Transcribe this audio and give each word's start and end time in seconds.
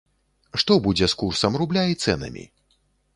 Што 0.61 0.77
будзе 0.87 1.09
з 1.13 1.19
курсам 1.23 1.59
рубля 1.63 1.83
і 1.91 1.99
цэнамі? 2.07 2.47